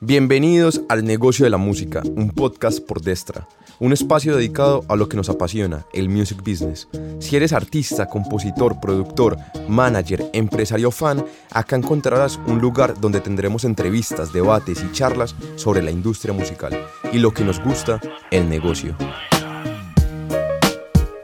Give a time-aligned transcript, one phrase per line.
[0.00, 3.48] Bienvenidos al Negocio de la Música, un podcast por Destra,
[3.80, 6.88] un espacio dedicado a lo que nos apasiona, el music business.
[7.18, 14.30] Si eres artista, compositor, productor, manager, empresario fan, acá encontrarás un lugar donde tendremos entrevistas,
[14.30, 16.78] debates y charlas sobre la industria musical
[17.10, 18.00] y lo que nos gusta,
[18.30, 18.94] el negocio.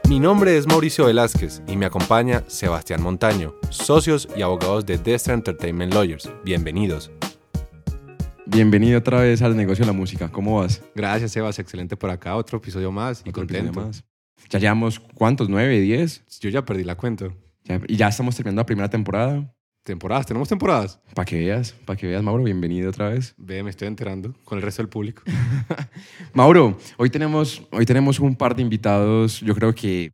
[0.09, 5.35] Mi nombre es Mauricio Velázquez y me acompaña Sebastián Montaño, socios y abogados de Destra
[5.35, 6.29] Entertainment Lawyers.
[6.43, 7.11] Bienvenidos.
[8.45, 10.29] Bienvenido otra vez al negocio de la música.
[10.29, 10.81] ¿Cómo vas?
[10.95, 11.57] Gracias, Sebas.
[11.59, 12.35] Excelente por acá.
[12.35, 13.81] Otro episodio más y Otro contento.
[13.81, 14.03] más.
[14.49, 15.49] Ya llevamos, ¿cuántos?
[15.49, 16.23] ¿Nueve, diez?
[16.39, 17.29] Yo ya perdí la cuenta.
[17.63, 19.51] Ya- y ya estamos terminando la primera temporada.
[19.83, 20.99] Temporadas, tenemos temporadas.
[21.13, 23.35] Para que veas, para que veas, Mauro, bienvenido otra vez.
[23.37, 25.21] Ve, me estoy enterando con el resto del público.
[26.33, 30.11] Mauro, hoy tenemos, hoy tenemos un par de invitados, yo creo que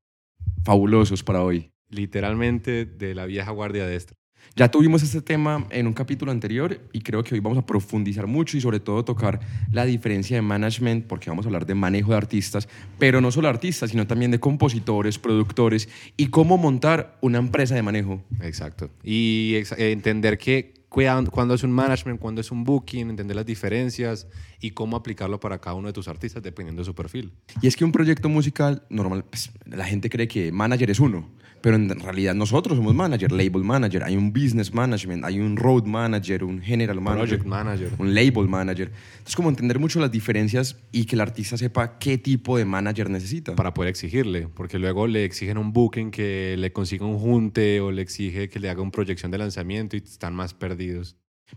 [0.65, 1.71] fabulosos para hoy.
[1.89, 4.13] Literalmente de la vieja guardia de esta.
[4.55, 8.27] Ya tuvimos este tema en un capítulo anterior y creo que hoy vamos a profundizar
[8.27, 9.39] mucho y sobre todo tocar
[9.71, 12.67] la diferencia de management, porque vamos a hablar de manejo de artistas,
[12.99, 17.81] pero no solo artistas, sino también de compositores, productores y cómo montar una empresa de
[17.81, 18.21] manejo.
[18.41, 18.89] Exacto.
[19.05, 24.27] Y entender que cuándo es un management, cuándo es un booking, entender las diferencias
[24.59, 27.31] y cómo aplicarlo para cada uno de tus artistas dependiendo de su perfil.
[27.61, 31.29] Y es que un proyecto musical normal, pues, la gente cree que manager es uno,
[31.61, 35.85] pero en realidad nosotros somos manager, label manager, hay un business management, hay un road
[35.85, 37.91] manager, un general manager, Project manager.
[37.97, 38.91] un label manager.
[39.13, 43.09] Entonces como entender mucho las diferencias y que el artista sepa qué tipo de manager
[43.09, 43.55] necesita.
[43.55, 47.91] para poder exigirle, porque luego le exigen un booking que le consiga un junte o
[47.91, 50.80] le exige que le haga una proyección de lanzamiento y están más perdidos.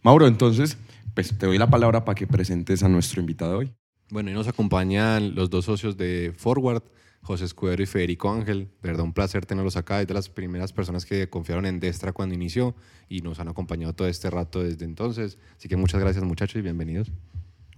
[0.02, 0.76] Mauro, entonces,
[1.14, 3.72] pues te doy la palabra para que presentes a nuestro invitado hoy.
[4.10, 6.82] Bueno, y nos acompañan los dos socios de Forward,
[7.22, 8.68] José Escudero y Federico Ángel.
[8.82, 10.00] De verdad, un placer tenerlos acá.
[10.00, 12.74] Es de las primeras personas que confiaron en Destra cuando inició
[13.08, 15.38] y nos han acompañado todo este rato desde entonces.
[15.56, 17.10] Así que muchas gracias, muchachos, y bienvenidos.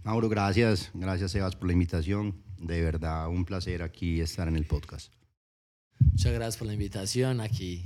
[0.03, 0.91] Mauro, gracias.
[0.95, 2.35] Gracias, Sebas, por la invitación.
[2.59, 5.13] De verdad, un placer aquí estar en el podcast.
[6.01, 7.41] Muchas gracias por la invitación.
[7.41, 7.85] Aquí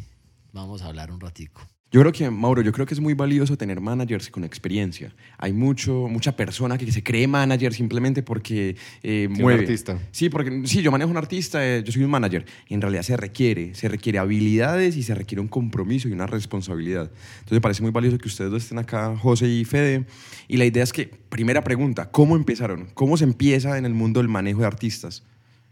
[0.53, 1.63] vamos a hablar un ratico.
[1.93, 5.13] Yo creo que, Mauro, yo creo que es muy valioso tener managers con experiencia.
[5.39, 9.63] Hay mucho, mucha persona que se cree manager simplemente porque eh, un mueve.
[9.63, 9.99] artista.
[10.13, 12.47] Sí, porque sí, yo manejo un artista, eh, yo soy un manager.
[12.69, 16.29] Y en realidad se requiere, se requiere habilidades y se requiere un compromiso y una
[16.29, 17.11] responsabilidad.
[17.39, 20.07] Entonces me parece muy valioso que ustedes dos estén acá, José y Fede.
[20.47, 22.87] Y la idea es que, primera pregunta, ¿cómo empezaron?
[22.95, 25.25] ¿Cómo se empieza en el mundo del manejo de artistas?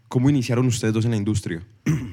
[0.09, 1.63] ¿Cómo iniciaron ustedes dos en la industria?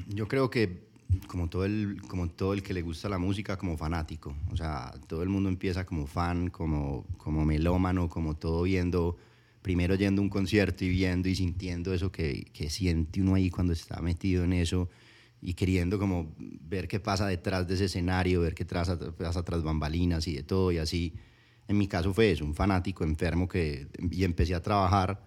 [0.07, 0.86] Yo creo que,
[1.27, 4.35] como todo, el, como todo el que le gusta la música, como fanático.
[4.51, 9.17] O sea, todo el mundo empieza como fan, como, como melómano, como todo viendo,
[9.61, 13.49] primero yendo a un concierto y viendo y sintiendo eso que, que siente uno ahí
[13.49, 14.89] cuando está metido en eso
[15.41, 19.63] y queriendo como ver qué pasa detrás de ese escenario, ver qué pasa, pasa tras
[19.63, 21.13] bambalinas y de todo y así.
[21.67, 25.26] En mi caso fue eso, un fanático enfermo que y empecé a trabajar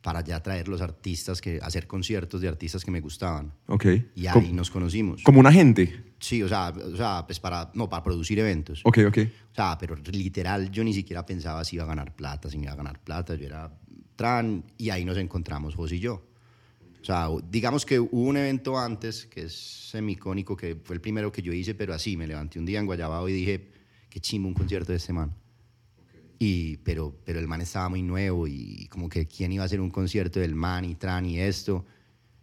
[0.00, 3.52] para ya traer los artistas, que hacer conciertos de artistas que me gustaban.
[3.66, 3.86] Ok.
[4.14, 5.22] Y ahí nos conocimos.
[5.22, 6.04] como un agente.
[6.18, 8.80] Sí, o sea, o sea, pues para, no, para producir eventos.
[8.84, 9.18] Ok, ok.
[9.52, 12.64] O sea, pero literal yo ni siquiera pensaba si iba a ganar plata, si me
[12.64, 13.34] iba a ganar plata.
[13.34, 13.72] Yo era
[14.16, 16.26] tran y ahí nos encontramos José y yo.
[17.00, 21.32] O sea, digamos que hubo un evento antes que es semicónico, que fue el primero
[21.32, 23.70] que yo hice, pero así, me levanté un día en Guayabao y dije,
[24.10, 25.34] qué chimbo un concierto de este man.
[26.42, 29.78] Y, pero, pero el man estaba muy nuevo y como que quién iba a hacer
[29.78, 31.84] un concierto del man y tran y esto.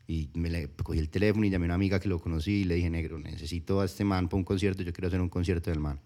[0.07, 2.63] Y me le, cogí el teléfono y llamé a una amiga que lo conocí y
[2.65, 5.71] le dije, negro, necesito a este man para un concierto, yo quiero hacer un concierto
[5.71, 5.99] del man.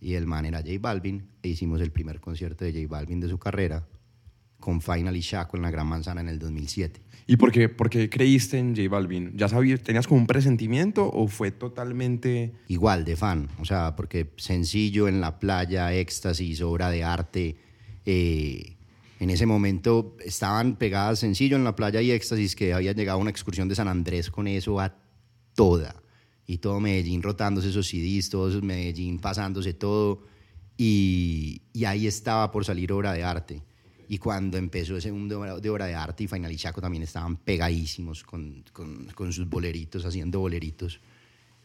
[0.00, 3.28] Y el man era J Balvin e hicimos el primer concierto de J Balvin de
[3.28, 3.86] su carrera
[4.64, 7.02] con Final y Shaco en la Gran Manzana en el 2007.
[7.26, 9.36] ¿Y por qué, por qué creíste en J Balvin?
[9.36, 12.54] ¿Ya sabías, tenías como un presentimiento o fue totalmente...
[12.68, 17.56] Igual de fan, o sea, porque sencillo en la playa, éxtasis, obra de arte.
[18.06, 18.76] eh,
[19.20, 23.30] en ese momento estaban pegadas sencillo en la playa y éxtasis que había llegado una
[23.30, 24.96] excursión de San Andrés con eso a
[25.54, 26.02] toda.
[26.46, 30.22] Y todo Medellín rotándose esos CDs, todo Medellín pasándose todo.
[30.78, 33.62] Y, y ahí estaba por salir obra de arte.
[34.14, 37.36] Y cuando empezó ese mundo de obra- de arte y Final y Chaco también estaban
[37.36, 41.00] pegadísimos con, con, con sus boleritos, haciendo boleritos.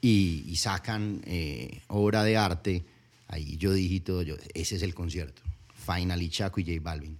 [0.01, 2.83] Y, y sacan eh, obra de arte,
[3.27, 5.43] ahí yo dije todo, yo, ese es el concierto.
[5.75, 7.19] Final y Chaco y J Balvin.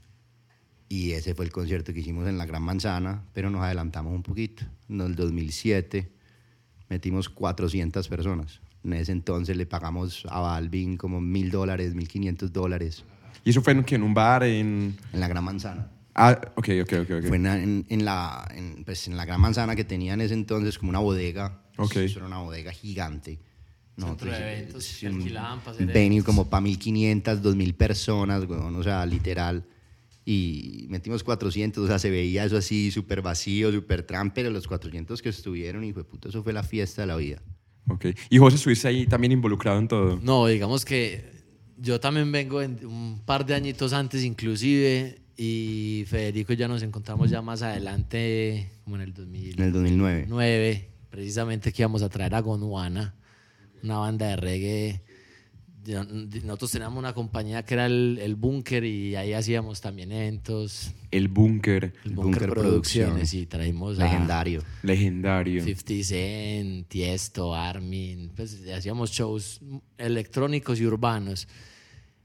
[0.88, 4.24] Y ese fue el concierto que hicimos en la Gran Manzana, pero nos adelantamos un
[4.24, 4.66] poquito.
[4.90, 6.10] En el 2007
[6.90, 8.62] metimos 400 personas.
[8.84, 13.04] En ese entonces le pagamos a Balvin como mil dólares, mil quinientos dólares
[13.44, 14.44] ¿Y eso fue en, qué, en un bar?
[14.44, 14.98] En...
[15.14, 15.92] en la Gran Manzana.
[16.16, 17.12] Ah, ok, ok, ok.
[17.20, 17.28] ok.
[17.28, 20.34] Fue en, en- en la, en, pues, en la Gran Manzana que tenía en ese
[20.34, 21.62] entonces como una bodega.
[21.78, 21.96] Ok.
[21.98, 23.40] Eso era una bodega gigante.
[23.98, 26.26] Centro de eventos sí, que un hacer venue eventos.
[26.26, 29.66] como para 1500, 2000 personas, weón, o sea, literal.
[30.26, 34.68] Y metimos 400, o sea, se veía eso así súper vacío, súper tram, pero los
[34.68, 37.42] 400 que estuvieron, y fue puto, eso fue la fiesta de la vida.
[37.90, 38.06] Ok.
[38.30, 40.20] Y José, estuviste ahí también involucrado en todo.
[40.22, 41.39] No, digamos que
[41.82, 46.84] yo también vengo en un par de añitos antes inclusive y Federico y ya nos
[46.84, 49.54] encontramos ya más adelante, como en el 2000.
[49.60, 50.26] En el 2009.
[50.28, 53.16] 9, precisamente que íbamos a traer a Gondwana,
[53.82, 55.02] una banda de reggae.
[56.44, 60.92] Nosotros teníamos una compañía que era el, el Búnker y ahí hacíamos también eventos.
[61.10, 63.34] El búnker, El Búnker Producciones.
[63.34, 64.62] y traímos a Legendario.
[64.84, 65.64] legendario.
[65.64, 68.30] 50 Cent, Tiesto, Armin.
[68.36, 69.62] Pues hacíamos shows
[69.98, 71.48] electrónicos y urbanos.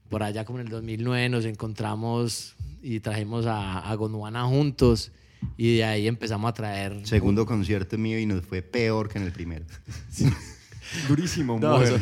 [0.09, 5.11] Por allá como en el 2009 nos encontramos y trajimos a, a Gondwana juntos
[5.57, 7.05] y de ahí empezamos a traer...
[7.07, 9.65] Segundo concierto mío y nos fue peor que en el primero.
[11.09, 11.97] Durísimo, No, eso,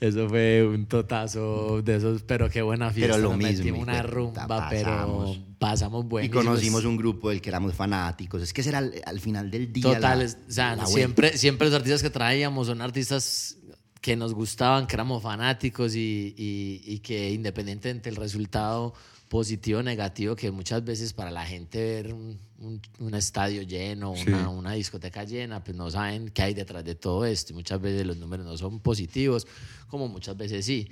[0.00, 3.14] eso fue un totazo de esos, pero qué buena fiesta.
[3.16, 5.40] Pero lo nos mismo, metimos una rumba, pero pasamos.
[5.58, 6.30] pasamos Y bueno.
[6.34, 8.40] conocimos un grupo del que éramos fanáticos.
[8.42, 9.82] Es que ese era al, al final del día.
[9.94, 13.58] Total, la- es- o sea, la siempre, siempre los artistas que traíamos son artistas
[14.00, 18.94] que nos gustaban, que éramos fanáticos y, y- y que independientemente del resultado
[19.28, 24.14] positivo o negativo, que muchas veces para la gente ver un, un- un estadio lleno,
[24.16, 24.24] Sí.
[24.28, 27.80] una, una discoteca llena, pues no saben qué hay detrás de todo esto y muchas
[27.80, 29.46] veces los números no son positivos,
[29.88, 30.88] como muchas veces sí.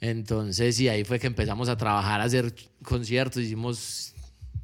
[0.00, 2.54] Entonces, y ahí fue que empezamos a trabajar, a hacer
[2.84, 4.14] conciertos, hicimos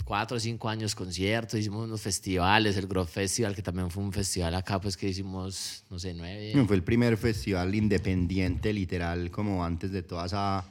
[0.05, 4.12] cuatro o cinco años conciertos, hicimos unos festivales, el Grove Festival, que también fue un
[4.12, 6.53] festival acá, pues que hicimos, no sé, nueve.
[6.67, 10.71] Fue el primer festival independiente, literal, como antes de toda esa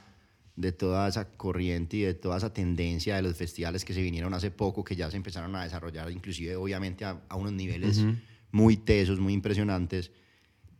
[0.56, 4.32] de toda esa corriente y de toda esa tendencia de los festivales que se vinieron
[4.34, 8.04] hace poco, que ya se empezaron a desarrollar, inclusive obviamente a, a unos niveles
[8.52, 10.12] muy tesos, muy impresionantes,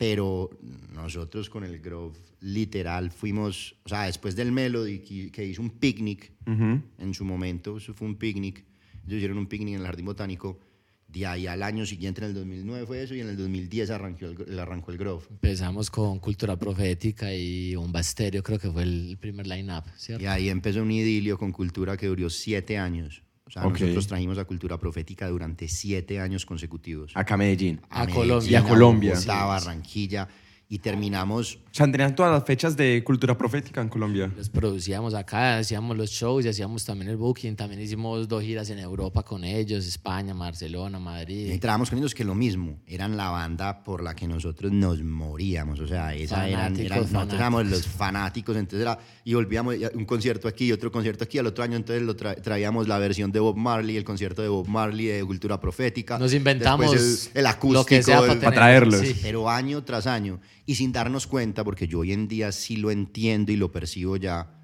[0.06, 0.50] pero
[0.94, 5.70] nosotros con el Grove literal fuimos, o sea, después del Melody que, que hizo un
[5.70, 6.82] picnic Ujú.
[6.98, 8.66] en su momento, eso fue un picnic,
[9.06, 10.60] ellos hicieron un picnic en el Jardín Botánico,
[11.08, 14.26] de ahí al año siguiente, en el 2009 fue eso, y en el 2010 arrancó
[14.26, 15.24] el, arrancó el Grove.
[15.30, 20.22] Empezamos con Cultura Profética y Bomba Estéreo, creo que fue el primer line-up, ¿cierto?
[20.22, 23.22] Y ahí empezó un idilio con cultura que duró siete años.
[23.46, 27.12] O sea, nosotros trajimos a cultura profética durante siete años consecutivos.
[27.14, 27.80] Acá a Medellín.
[27.90, 28.50] A Medellín, Colombia.
[28.50, 29.14] Y a Colombia.
[29.14, 30.28] Bogotá, Barranquilla.
[30.66, 34.32] Y terminamos, O sea, tenían todas las fechas de cultura profética en Colombia.
[34.34, 37.54] Los producíamos acá, hacíamos los shows y hacíamos también el booking.
[37.54, 41.50] También hicimos dos giras en Europa con ellos, España, Barcelona, y Madrid.
[41.50, 45.78] entrábamos con ellos que lo mismo, eran la banda por la que nosotros nos moríamos.
[45.80, 47.38] O sea, esa eran, Fanáticos, eran- nosotros fanáticos.
[47.40, 48.56] éramos los fanáticos.
[48.56, 51.38] Entonces era, y volvíamos y un concierto aquí, otro concierto aquí.
[51.38, 54.48] Al otro año entonces lo tra- traíamos la versión de Bob Marley, el concierto de
[54.48, 56.18] Bob Marley de cultura profética.
[56.18, 57.80] Nos inventamos el, el acústico.
[57.80, 59.00] lo que sea para, el- tener, traerlos.
[59.02, 59.14] sí.
[59.22, 62.90] pero año tras año y sin darnos cuenta, porque yo hoy en día sí lo
[62.90, 64.60] entiendo y lo percibo ya,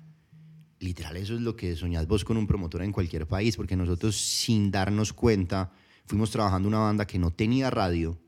[0.79, 4.17] literal eso es lo que soñás vos con un promotor en cualquier país, porque nosotros
[4.17, 5.73] sin darnos cuenta
[6.07, 8.19] fuimos trabajando una banda que no tenía radio,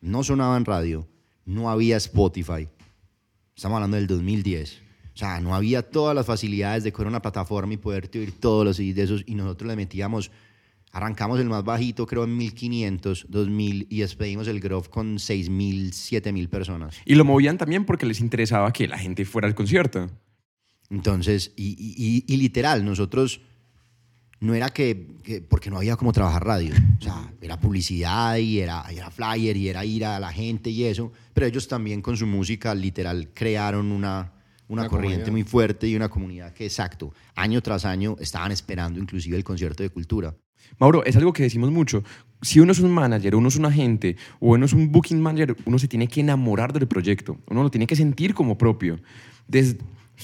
[0.00, 1.08] no sonaba en radio,
[1.44, 2.68] no había Spotify,
[3.54, 4.84] estamos hablando del 2010.
[5.14, 8.64] O sea, no había todas las facilidades de coger una plataforma y poderte oír todos
[8.64, 10.32] los CDs de esos y nosotros le metíamos
[10.94, 16.48] Arrancamos el más bajito, creo, en 1500, 2000 y despedimos el Grove con 6000, 7000
[16.48, 16.96] personas.
[17.04, 20.08] Y lo movían también porque les interesaba que la gente fuera al concierto.
[20.90, 23.40] Entonces, y, y- y- y literal, nosotros
[24.40, 28.60] no era que, que- porque no había como trabajar radio, o sea, era publicidad y
[28.60, 32.02] era, y era flyer y era ir a la gente y eso, pero ellos también
[32.02, 34.32] con su música literal crearon una,
[34.68, 35.32] una, Una corriente comunidad.
[35.32, 39.82] muy fuerte y una comunidad que, exacto, año tras año estaban esperando inclusive el concierto
[39.82, 40.34] de cultura.
[40.78, 42.02] Mauro, es algo que decimos mucho.
[42.42, 45.56] Si uno es un manager, uno es un agente o uno es un booking manager,
[45.64, 47.38] uno se tiene que enamorar del proyecto.
[47.48, 49.00] Uno lo tiene que sentir como propio.
[49.48, 49.76] Des-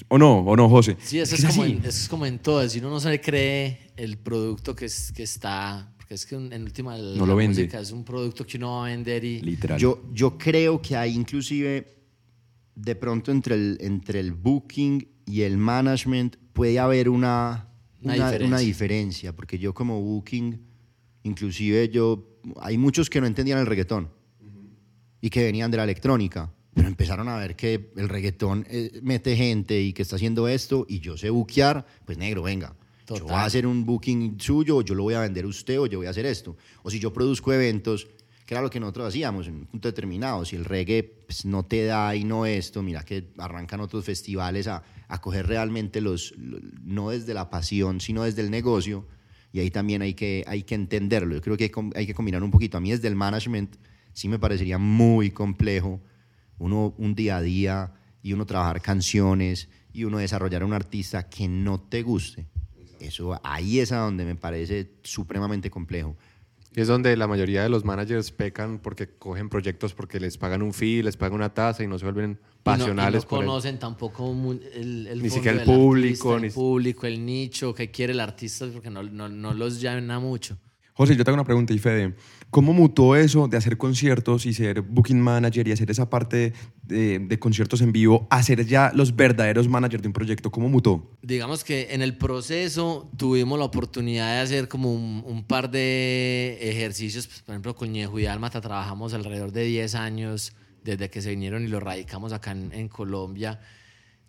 [0.09, 0.39] ¿O no?
[0.41, 0.97] ¿O no, José?
[1.01, 2.69] Sí, eso que es, como en, eso es como en todo.
[2.69, 5.93] Si uno no se le cree el producto que, es, que está.
[5.97, 6.97] Porque es que en última.
[6.97, 7.63] la No lo vende.
[7.63, 9.41] música Es un producto que uno va a vender y.
[9.41, 9.81] Literal.
[9.81, 11.89] Yo, yo creo que hay inclusive,
[12.77, 17.69] de pronto entre el, entre el booking y el management puede haber una,
[18.03, 18.47] Una una, diferencia.
[18.47, 20.59] una diferencia, porque yo como booking,
[21.25, 24.11] inclusive yo, hay muchos que no entendían el reggaetón
[25.21, 29.37] y que venían de la electrónica, pero empezaron a ver que el reggaetón eh, mete
[29.37, 32.75] gente y que está haciendo esto y yo sé buquear, pues negro, venga.
[33.07, 33.47] Yo voy a Total.
[33.47, 36.07] hacer un booking suyo, o yo lo voy a vender a usted, o yo voy
[36.07, 36.57] a hacer esto.
[36.85, 38.07] O si yo produzco eventos,
[38.47, 40.45] que era lo que nosotros hacíamos en un punto determinado.
[40.45, 44.69] Si el reggae pues, no te da y no esto, mira que arrancan otros festivales
[44.69, 49.07] a, a coger realmente los, lo- no desde la pasión, sino desde el negocio.
[49.53, 51.35] Y ahí también hay que, hay que entenderlo.
[51.35, 52.79] Yo creo que hay, que combinar un poquito.
[52.79, 53.77] A mí desde el management
[54.13, 56.01] sí me parecería muy complejo
[56.59, 61.49] uno un día a día y uno trabajar canciones y uno desarrollar un artista que
[61.49, 62.47] no te guste.
[63.01, 66.17] Eso ahí es a donde me parece supremamente complejo.
[66.75, 70.63] Y es donde la mayoría de los managers pecan porque cogen proyectos porque les pagan
[70.63, 73.39] un fee, les pagan una tasa y no se vuelven Y no- y pasionales no,
[73.41, 74.31] el- conocen tampoco
[74.75, 78.21] el, el Ni siquiera el público, artista, ni- el público, el nicho, que quiere el
[78.21, 80.57] artista, porque no, no, no los llama mucho.
[81.01, 82.15] José, yo te hago una pregunta, y Fede.
[82.51, 86.53] ¿Cómo mutó eso de hacer conciertos y ser booking manager y hacer esa parte
[86.83, 90.51] de, conciertos en vivo a ser ya los verdaderos managers de un proyecto?
[90.51, 91.17] ¿Cómo mutó?
[91.23, 97.29] Digamos que en el proceso tuvimos la oportunidad de hacer como un, par de ejercicios,
[97.29, 100.53] pues, por ejemplo con Ñejo y Almata trabajamos alrededor de 10 años
[100.85, 103.59] desde que se vinieron y lo radicamos acá en Colombia,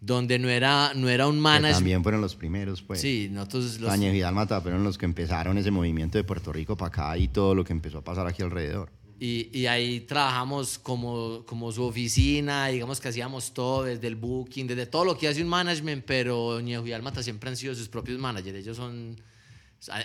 [0.02, 1.76] donde no era, no era un management.
[1.76, 3.00] también fueron los primeros, pues.
[3.00, 6.76] Sí, nosotros los, Caña y Dálmata fueron los que empezaron ese movimiento de Puerto Rico
[6.76, 8.92] para acá y todo lo que empezó a pasar aquí alrededor.
[9.20, 14.66] Y, y ahí trabajamos como, como su oficina, digamos que hacíamos todo, desde el booking,
[14.66, 17.88] desde todo lo que hace un management, pero Ñejo y Almata siempre han sido sus
[17.88, 18.58] propios managers.
[18.58, 19.22] Ellos son,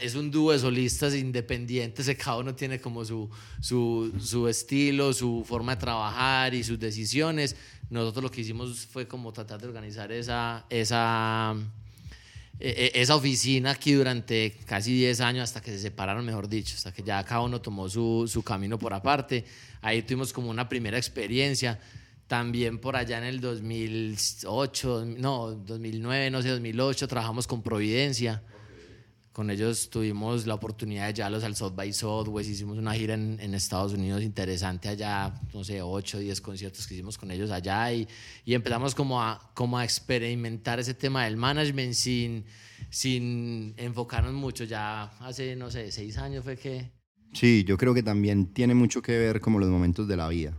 [0.01, 3.29] es un dúo de solistas independientes, cada uno tiene como su,
[3.61, 7.57] su, su estilo, su forma de trabajar y sus decisiones.
[7.91, 11.55] Nosotros lo que hicimos fue como tratar de organizar esa, esa,
[12.59, 16.75] e- e- esa oficina aquí durante casi 10 años hasta que se separaron, mejor dicho,
[16.75, 19.45] hasta que ya cada uno tomó su, su camino por aparte.
[19.83, 21.79] Ahí tuvimos como una primera experiencia.
[22.27, 28.43] También por allá en el 2008, no, 2009, no sé, 2008, trabajamos con Providencia.
[29.37, 33.53] Con ellos tuvimos la oportunidad de llevarlos al South by Southwest, hicimos una gira en,
[33.53, 37.93] Estados Unidos interesante allá, no sé, 8 o 10 conciertos que hicimos con ellos allá
[37.93, 38.09] y,
[38.47, 42.47] y empezamos como a, como a experimentar ese tema del management sin,
[42.89, 44.65] sin enfocarnos mucho.
[44.65, 46.91] Ya hace, no sé, 6 años fue que...
[47.35, 50.57] Sí, yo creo que también tiene mucho que ver como los momentos de la vida.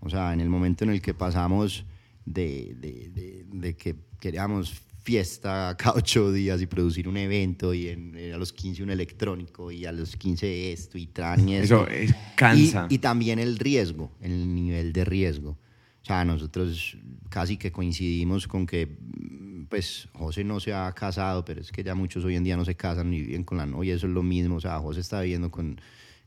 [0.00, 1.86] O sea, en el momento en el que pasamos
[2.26, 8.14] de- de- de que queríamos fiesta cada ocho días y producir un evento y en-
[8.16, 11.86] eh, a los 15 un electrónico y a los 15 esto y tran y Eso
[11.86, 11.90] esto.
[11.94, 12.86] es- cansa.
[12.90, 15.50] Y, y también el riesgo, el nivel de riesgo.
[16.02, 16.96] O sea, nosotros
[17.28, 21.82] casi que coincidimos con que, mm, pues, José no se ha casado, pero es que
[21.84, 24.12] ya muchos hoy en día no se casan ni viven con la novia, eso es
[24.12, 24.56] lo mismo.
[24.56, 25.78] O sea, José está viviendo con,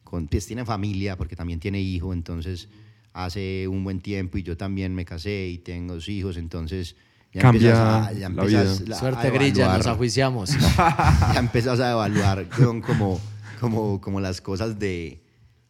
[0.03, 2.69] con pues tiene familia porque también tiene hijo, entonces
[3.13, 6.95] hace un buen tiempo y yo también me casé y tengo dos hijos, entonces
[7.33, 8.95] ya Cambia empiezas a- ya la empiezas vida.
[8.95, 10.49] a Suerte grilla, evaluar nos ajuiciamos.
[11.33, 12.47] ya empezás a evaluar
[12.81, 13.19] como,
[13.59, 15.21] como, como las cosas de,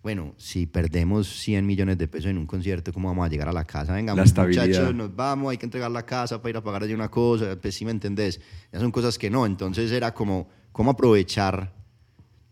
[0.03, 3.53] bueno, si perdemos 100 millones de pesos en un concierto, ¿cómo vamos a llegar a
[3.53, 3.93] la casa?
[3.93, 6.93] Venga, La muchachos, nos vamos, hay que entregar la casa para ir a pagar allí
[6.93, 8.39] una cosa, pues sí me entendés.
[8.71, 11.73] Ya son cosas que no, entonces era como, cómo aprovechar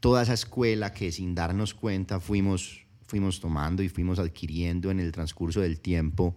[0.01, 5.11] toda esa escuela que sin darnos cuenta fuimos, fuimos tomando y fuimos adquiriendo en el
[5.11, 6.35] transcurso del tiempo,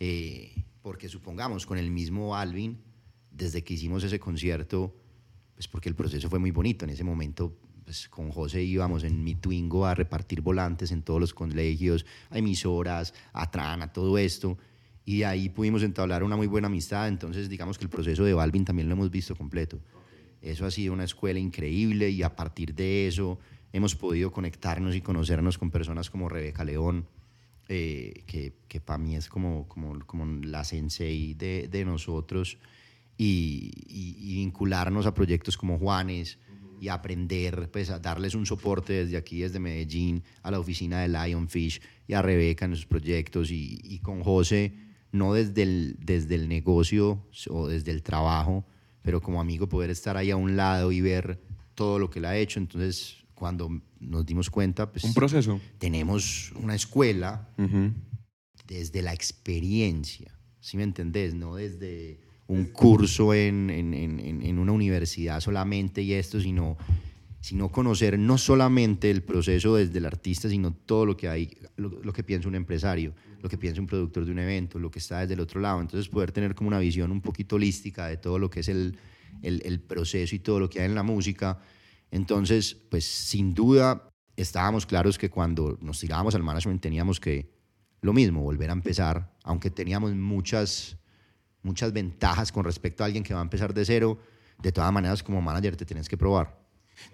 [0.00, 2.78] eh, porque supongamos con el mismo Alvin,
[3.32, 4.94] desde que hicimos ese concierto,
[5.52, 6.84] pues porque el proceso fue muy bonito.
[6.84, 11.18] En ese momento, pues con José íbamos en mi Twingo a repartir volantes en todos
[11.18, 14.58] los colegios, a emisoras, a Tran, a todo esto.
[15.04, 17.08] Y ahí pudimos entablar una muy buena amistad.
[17.08, 19.80] Entonces, digamos que el proceso de Balvin también lo hemos visto completo.
[20.40, 23.40] Eso ha sido una escuela increíble y a partir de eso
[23.72, 27.08] hemos podido conectarnos y conocernos con personas como Rebeca León,
[27.68, 32.58] eh, que, que para mí es como, como, como la sensei de, de nosotros,
[33.18, 36.38] y, y- y vincularnos a proyectos como Juanes
[36.78, 41.08] y aprender, pues a darles un soporte desde aquí, desde Medellín, a la oficina de
[41.08, 44.74] Lionfish y a Rebeca en sus proyectos y, y con José,
[45.12, 48.66] no desde el, desde el negocio o desde el trabajo,
[49.00, 51.40] pero como amigo poder estar ahí a un lado y ver
[51.74, 52.58] todo lo que él ha hecho.
[52.60, 53.68] Entonces, cuando
[54.00, 55.60] nos dimos cuenta, pues Un proceso.
[55.78, 57.92] tenemos una escuela Ujú.
[58.66, 61.34] desde la experiencia, ¿sí me entendés?
[61.34, 66.76] No desde un curso en, en- en- en- en una universidad solamente y esto, sino,
[67.40, 71.90] sino conocer no solamente el proceso desde el artista, sino todo lo que hay, lo,
[72.02, 74.98] lo que piensa un empresario, lo que piensa un productor de un evento, lo que
[74.98, 75.80] está desde el otro lado.
[75.80, 78.96] Entonces poder tener como una visión un poquito holística de todo lo que es el,
[79.42, 81.60] el- el proceso y todo lo que hay en la música.
[82.10, 87.50] Entonces, pues sin duda estábamos claros que cuando nos tirábamos al management teníamos que
[88.02, 90.96] lo mismo, volver a empezar, aunque teníamos muchas,
[91.62, 94.18] muchas ventajas con respecto a alguien que va a empezar de cero,
[94.62, 96.58] de todas maneras como manager te tienes que probar.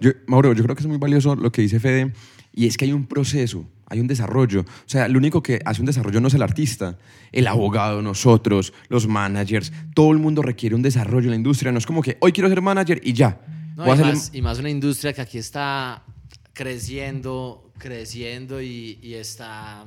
[0.00, 2.12] Yo, Mauro, yo creo que es muy valioso lo que dice Fede,
[2.52, 4.60] y es que hay un proceso, hay un desarrollo.
[4.60, 6.98] O sea, lo único que hace un desarrollo no es el artista,
[7.32, 11.72] el abogado, nosotros, los managers, todo el mundo requiere un desarrollo en la industria.
[11.72, 13.40] No es como que hoy quiero ser manager y ya.
[13.76, 16.02] No, y, ser el- más, y más una industria que aquí está
[16.52, 19.84] creciendo, creciendo y, y está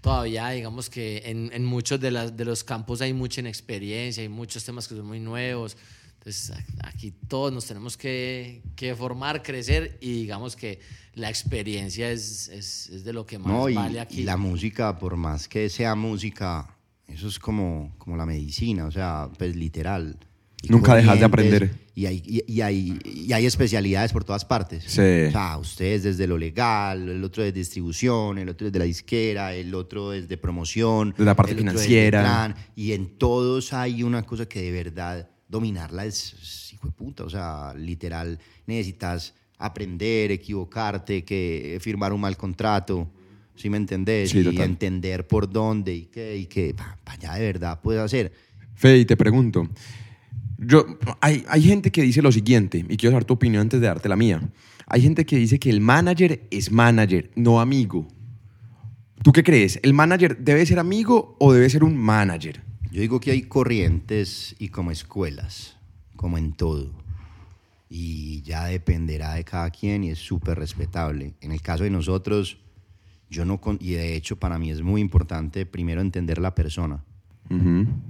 [0.00, 4.28] todavía, digamos que en, en muchos de, las, de los campos hay mucha inexperiencia, hay
[4.28, 5.76] muchos temas que son muy nuevos.
[6.14, 6.52] Entonces,
[6.84, 10.78] aquí todos nos tenemos que, que formar, crecer y digamos que
[11.14, 14.20] la experiencia es, es, es de lo que más No, y, vale aquí.
[14.20, 16.76] y la música, por más que sea música,
[17.08, 20.18] eso es como, como la medicina, o sea, pues literal.
[20.68, 21.70] Nunca dejas de aprender.
[21.94, 24.84] Y hay, y, y hay, y hay especialidades por todas partes.
[24.86, 25.00] Sí.
[25.00, 28.84] O sea, ustedes desde lo legal, el otro es distribución, el otro es de la
[28.84, 31.14] disquera, el otro es de promoción.
[31.16, 32.20] De la parte el otro es de financiera.
[32.22, 36.92] plan, y en todos hay una cosa que de verdad dominarla es, es hijo de
[36.92, 37.24] puta.
[37.24, 43.10] O sea, literal, necesitas aprender, equivocarte, que firmar un mal contrato.
[43.56, 44.30] ¿Sí me entendés?
[44.30, 44.62] Sí, y total.
[44.62, 48.32] entender por dónde y qué, y qué para allá de verdad puedes hacer.
[48.74, 49.68] Fede, y te pregunto.
[50.62, 50.84] Yo,
[51.22, 54.08] hay, hay gente que dice lo siguiente, y quiero saber tu opinión antes de darte
[54.10, 54.42] la mía.
[54.86, 58.06] Hay gente que dice que el manager es manager, no amigo.
[59.22, 59.80] ¿Tú qué crees?
[59.82, 62.62] ¿El manager debe ser amigo o debe ser un manager?
[62.90, 65.76] Yo digo que hay corrientes y como escuelas,
[66.16, 66.90] como en todo.
[67.88, 71.34] Y ya dependerá de cada quien y es súper respetable.
[71.40, 72.58] En el caso de nosotros,
[73.30, 77.02] yo no, con- y de hecho para mí es muy importante primero entender la persona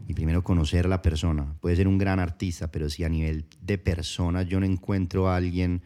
[0.07, 1.55] y primero conocer la persona.
[1.61, 5.37] Puede ser un gran artista, pero si a nivel de persona yo no encuentro a
[5.37, 5.83] alguien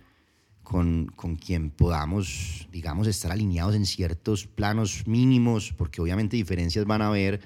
[0.64, 7.02] con, con quien podamos, digamos, estar alineados en ciertos planos mínimos, porque obviamente diferencias van
[7.02, 7.40] a haber,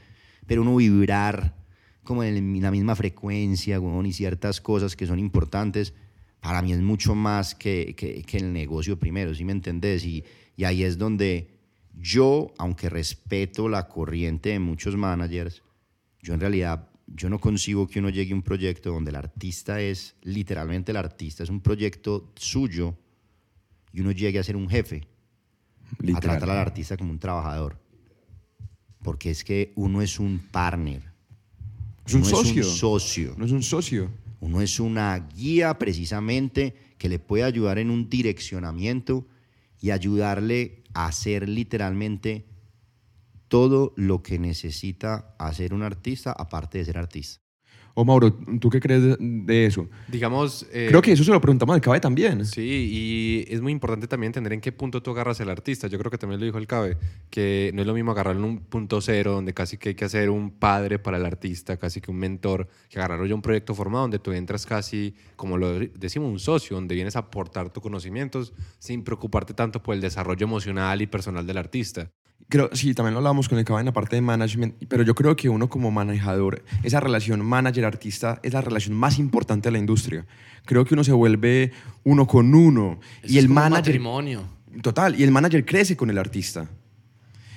[0.46, 1.56] pero uno vibrar
[2.04, 5.92] como en la misma frecuencia y ciertas cosas que son importantes,
[6.40, 10.06] para mí es mucho más que, que- que el negocio primero, ¿sí me entendés?
[10.06, 10.24] Y,
[10.56, 11.50] y ahí es donde
[12.00, 15.62] yo, aunque respeto la corriente de muchos managers,
[16.22, 19.80] yo en realidad, yo no concibo que uno llegue a un proyecto donde el artista
[19.80, 22.96] es literalmente el artista, es un proyecto suyo
[23.92, 25.06] y uno llegue a ser un jefe,
[26.14, 27.80] a tratar al artista como un trabajador.
[29.02, 31.02] Porque es que uno es un partner.
[32.04, 32.62] Es un uno socio.
[32.62, 33.34] Es un socio.
[33.38, 34.10] No es un socio.
[34.40, 39.26] Uno es una guía precisamente que le puede ayudar en un direccionamiento
[39.80, 42.44] y ayudarle a hacer literalmente
[43.48, 47.42] todo lo que necesita hacer un artista aparte de ser artista.
[48.00, 49.88] O Mauro, ¿tú qué crees de, de eso?
[50.06, 50.64] Digamos...
[50.70, 52.44] eh, Creo que eso se lo preguntamos al Cabe también.
[52.46, 55.88] Sí, y es muy importante también entender en qué punto tú agarras al artista.
[55.88, 56.96] Yo creo que también lo dijo el Cabe,
[57.28, 60.04] que no es lo mismo agarrarlo en un punto cero, donde casi que hay que
[60.04, 63.74] hacer un padre para el artista, casi que un mentor, que agarrarlo ya un proyecto
[63.74, 67.82] formado, donde tú entras casi, como lo decimos, un socio, donde vienes a aportar tus
[67.82, 72.12] conocimientos sin preocuparte tanto por el desarrollo emocional y personal del artista.
[72.48, 75.14] Creo, sí, también lo hablábamos con el Cabe en la parte de management, pero yo
[75.14, 79.78] creo que uno como manejador, esa relación manager-artista es la relación más importante de la
[79.78, 80.26] industria.
[80.64, 81.72] Creo que uno se vuelve
[82.04, 83.94] uno con uno Eso y es el como un manager...
[83.94, 84.44] matrimonio.
[84.82, 86.68] Total, y el manager crece con el artista.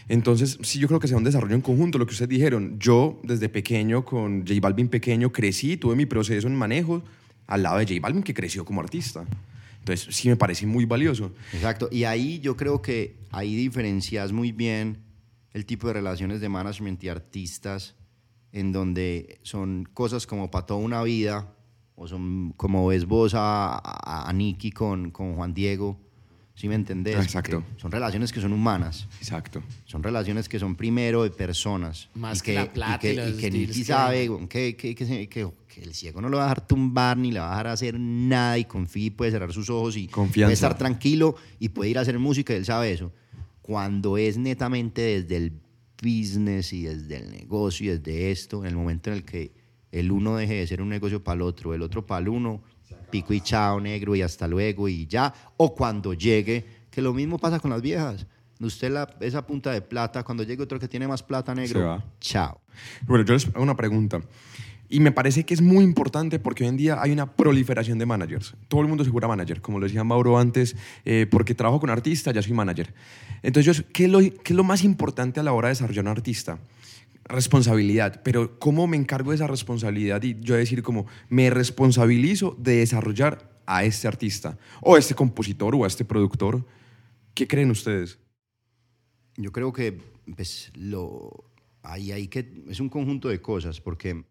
[0.10, 2.78] Entonces, sí, yo creo que sea un desarrollo en conjunto, lo que ustedes dijeron.
[2.80, 7.02] Yo, desde pequeño, con J Balvin pequeño, crecí, tuve mi proceso en manejo
[7.48, 9.26] al lado de J Balvin, que creció como artista.
[9.82, 11.34] Entonces, sí me parece muy valioso.
[11.54, 11.90] Exacto.
[11.92, 15.04] Y ahí yo creo que ahí diferencias muy bien
[15.54, 17.96] el tipo de relaciones de management y artistas
[18.52, 21.56] en donde son cosas como para toda una vida
[21.96, 26.00] o son como ves vos a, a, Nicky con, con Juan Diego.
[26.62, 27.16] ¿Sí me entendés?
[27.16, 27.62] Ah, exacto.
[27.68, 29.08] Porque Son relaciones que son humanas.
[29.18, 29.64] Exacto.
[29.86, 32.08] Son relaciones que son primero de personas.
[32.14, 34.30] Más y que la plata y y que, los y que Nicky que sabe hay.
[34.30, 37.18] weón, que, que, que, se- que- que el ciego no lo va a dejar tumbar
[37.18, 40.08] ni le va a dejar hacer nada y confía y puede cerrar sus ojos y
[40.08, 40.46] Confianza.
[40.50, 43.12] puede estar tranquilo y puede ir a hacer música y él sabe eso.
[43.64, 45.54] Cuando es netamente desde el
[46.04, 49.52] business y desde el negocio y desde esto, en el momento en el que
[49.92, 52.62] el uno deje de ser un negocio para el otro, el otro para el uno,
[53.10, 57.38] pico y chao negro y hasta luego y ya, o cuando llegue, que lo mismo
[57.38, 58.26] pasa con las viejas.
[58.60, 62.62] Usted la, esa punta de plata, cuando llegue otro que tiene más plata negro, chao.
[63.08, 64.22] Bueno, yo les hago una pregunta.
[64.88, 68.06] Y me parece que es muy importante porque hoy en día hay una proliferación de
[68.06, 68.56] managers.
[68.68, 70.76] Todo el mundo se jura manager, como lo decía Mauro antes,
[71.06, 72.94] eh, porque trabajo con artistas, ya soy manager.
[73.42, 76.12] Entonces, ¿qué, es lo, ¿qué es lo más importante a la hora de desarrollar un
[76.12, 76.60] artista?
[77.26, 80.22] Responsabilidad, pero ¿cómo me encargo de esa responsabilidad?
[80.24, 85.76] Y yo decir como, me responsabilizo de desarrollar a este artista, o a este compositor,
[85.76, 86.66] o a este productor.
[87.34, 88.20] ¿Qué creen ustedes?
[89.38, 90.02] Yo creo que
[90.36, 91.52] pues, lo,
[91.84, 94.26] ahí hay que, es un conjunto de cosas, porque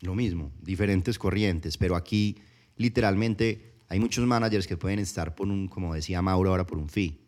[0.00, 2.36] lo mismo, diferentes corrientes, pero aquí
[2.76, 6.88] literalmente hay muchos managers que pueden estar por un, como decía Mauro ahora, por un
[6.88, 7.20] fee.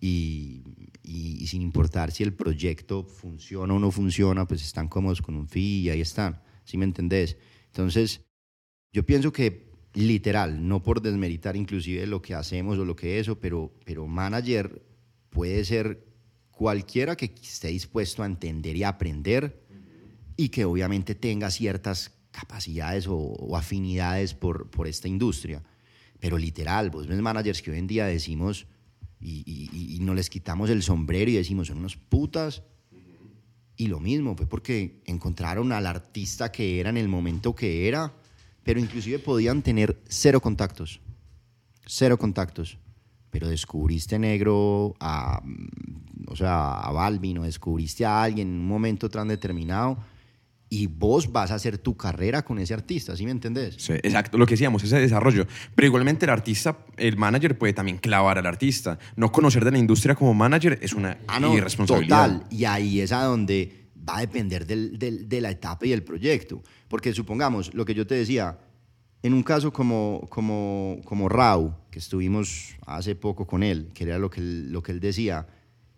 [0.00, 0.62] y,
[1.06, 5.48] y- sin importar si el proyecto funciona o no funciona, pues están cómodos con un
[5.48, 7.36] fee y ahí están, ¿sí me entendés?
[7.66, 8.22] Entonces,
[8.92, 13.38] yo pienso que literal, no por desmeritar inclusive lo que hacemos o lo que eso,
[13.40, 14.84] pero, pero manager
[15.30, 16.04] puede ser
[16.50, 19.62] cualquiera que esté dispuesto a entender y aprender
[20.36, 25.62] y que obviamente tenga ciertas capacidades o, o afinidades por, por esta industria.
[26.20, 28.66] Pero literal, vos ves managers que hoy en día decimos
[29.20, 32.62] y, y, y no les quitamos el sombrero y decimos son unos putas.
[33.76, 38.14] Y lo mismo, fue porque encontraron al artista que era en el momento que era,
[38.62, 41.00] pero inclusive podían tener cero contactos.
[41.84, 42.78] Cero contactos.
[43.30, 48.66] Pero descubriste negro a, mm, o sea, a Balvin o descubriste a alguien en un
[48.66, 49.98] momento tan determinado
[50.68, 53.76] y vos vas a hacer tu carrera con ese artista, ¿sí me entendés?
[53.78, 55.46] Sí, exacto, lo que decíamos, ese desarrollo.
[55.74, 58.98] Pero igualmente el artista, el manager puede también clavar al artista.
[59.14, 62.26] No conocer de la industria como manager es una Ah, no, irresponsabilidad.
[62.40, 65.92] Total, y ahí es a donde va a depender del- del- de la etapa y
[65.92, 66.62] el proyecto.
[66.88, 68.58] Porque supongamos, lo que yo te decía,
[69.22, 74.18] en un caso como, como, como Rau, que estuvimos hace poco con él, que era
[74.18, 75.46] lo que, él- lo que él decía,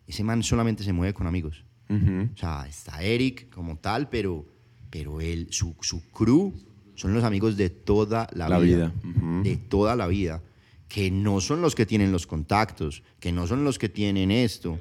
[0.07, 1.65] ese man solamente se mueve con amigos.
[1.91, 2.29] Ujú.
[2.35, 4.47] O sea, está Eric como tal, pero,
[4.91, 6.53] pero él, su, su crew
[6.95, 8.93] son los amigos de toda la, La vida.
[9.05, 9.43] vida.
[9.43, 10.43] De toda la vida.
[10.89, 14.79] Que no son los que tienen los contactos, que no son los que tienen esto.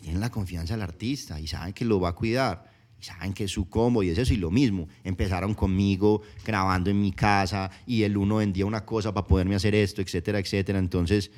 [0.00, 2.70] Tienen la confianza del artista y saben que lo va a cuidar.
[2.98, 4.32] Y saben que es su combo y es eso.
[4.32, 9.12] Y lo mismo, empezaron conmigo grabando en mi casa y el uno vendía una cosa
[9.12, 10.78] para poderme hacer esto, etcétera, etcétera.
[10.78, 11.30] Entonces,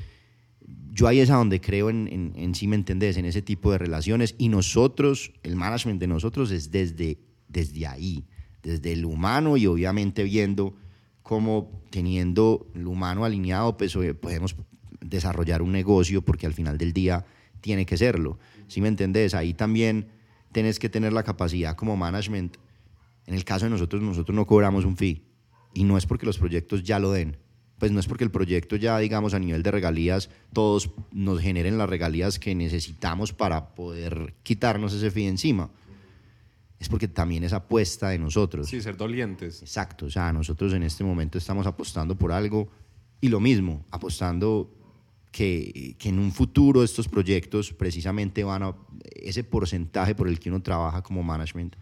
[0.93, 3.73] yo ahí es a donde creo en, en, en sí me entendés, en ese tipo
[3.73, 4.35] de relaciones.
[4.39, 7.19] Y nosotros, el management de nosotros es desde,
[7.53, 8.25] desde ahí,
[8.63, 10.75] desde el humano y obviamente viendo
[11.23, 14.57] cómo teniendo el humano alineado, pues podemos
[15.01, 17.25] desarrollar un negocio porque al final del día
[17.61, 18.39] tiene que serlo.
[18.69, 19.35] ¿Sí me entendés?
[19.35, 20.09] Ahí también
[20.53, 22.57] tenés que tener la capacidad como management.
[23.27, 25.23] En el caso de nosotros, nosotros no cobramos un fee.
[25.75, 27.37] Y no es porque los proyectos ya lo den.
[27.79, 31.79] Pues no es porque el proyecto ya, digamos, a nivel de regalías, todos nos generen
[31.79, 35.71] las regalías que necesitamos para poder quitarnos ese fee encima.
[36.83, 38.69] Es porque también es apuesta de nosotros.
[38.69, 39.63] Sí, ser dolientes.
[39.63, 42.69] Exacto, o sea, nosotros en este momento estamos apostando por algo
[43.21, 44.69] y lo mismo, apostando
[45.31, 48.75] que, que en un futuro estos proyectos precisamente van a,
[49.15, 51.77] ese porcentaje por el que uno trabaja como management,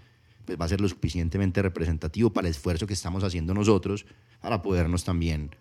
[0.45, 4.05] pues va a ser lo suficientemente representativo para el esfuerzo que estamos haciendo nosotros
[4.43, 5.57] para podernos también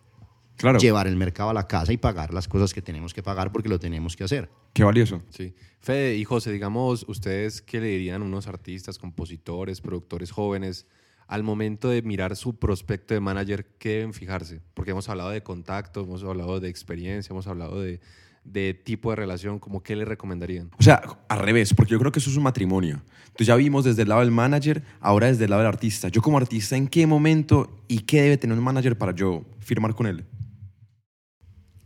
[0.59, 3.51] Claro, llevar el mercado a la casa y pagar las cosas que tenemos que pagar
[3.51, 4.49] porque lo tenemos que hacer.
[4.73, 5.23] qué valioso.
[5.29, 5.55] Sí.
[5.79, 10.85] Fede y José, digamos, ¿ustedes qué le dirían a unos artistas, compositores, productores jóvenes
[11.27, 13.65] al momento de mirar su prospecto de manager?
[13.79, 14.59] ¿Qué deben fijarse?
[14.73, 18.01] Porque hemos hablado de contacto, hemos hablado de experiencia, hemos hablado de,
[18.43, 20.71] de tipo de relación, ¿cómo qué le recomendarían?
[20.77, 23.01] O sea, al revés, porque yo creo que eso es un matrimonio.
[23.27, 26.09] Entonces ya vimos desde el lado del manager, ahora desde el lado del artista.
[26.09, 29.95] Yo como artista, ¿en qué momento y qué debe tener un manager para yo firmar
[29.95, 30.25] con él?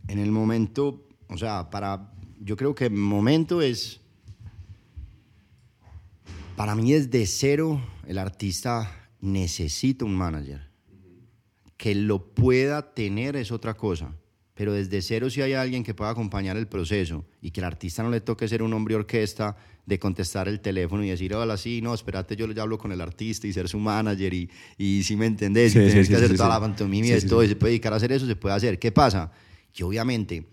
[0.08, 4.00] En el momento, o sea, para, yo creo que el momento es,
[6.56, 10.68] para mí desde cero el artista necesita un manager.
[11.76, 14.14] Que lo pueda tener es otra cosa,
[14.54, 18.02] pero desde cero si hay alguien que pueda acompañar el proceso y que el artista
[18.02, 21.82] no le toque ser un hombre orquesta de contestar el teléfono y decir, hola, sí,
[21.82, 25.16] no, espérate, yo ya hablo con el artista y ser su manager y, y si
[25.16, 27.56] me entendés, Sí, y sí, que hacer toda la pantomima y de todo, y se
[27.56, 28.78] puede dedicar a hacer eso, se puede hacer.
[28.78, 29.32] ¿Qué pasa?
[29.74, 30.46] Que obviamente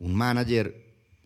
[0.00, 0.74] un manager,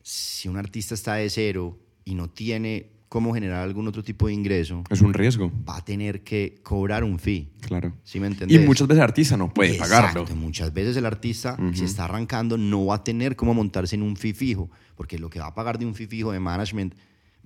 [0.02, 4.34] si un artista está de cero y no tiene cómo generar algún otro tipo de
[4.34, 7.48] ingreso, Es un riesgo, va a tener que cobrar un fee.
[7.60, 7.94] claro.
[8.04, 8.60] ¿Sí me entendés?
[8.60, 10.36] Y muchas veces el artista no puede Exacto, pagarlo.
[10.36, 14.02] Muchas veces el artista que se está arrancando no va a tener cómo montarse en
[14.02, 16.94] un fee fijo, porque lo que va a pagar de un fee fijo de management